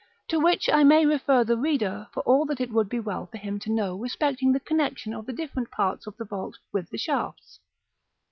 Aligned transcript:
to 0.27 0.39
which 0.39 0.67
I 0.67 0.83
may 0.83 1.05
refer 1.05 1.43
the 1.43 1.55
reader 1.59 2.07
for 2.11 2.23
all 2.23 2.43
that 2.45 2.59
it 2.59 2.71
would 2.71 2.89
be 2.89 2.99
well 2.99 3.27
for 3.27 3.37
him 3.37 3.59
to 3.59 3.71
know 3.71 3.95
respecting 3.95 4.51
the 4.51 4.59
connexion 4.59 5.13
of 5.13 5.27
the 5.27 5.31
different 5.33 5.69
parts 5.69 6.07
of 6.07 6.17
the 6.17 6.25
vault 6.25 6.57
with 6.73 6.89
the 6.89 6.97
shafts. 6.97 7.59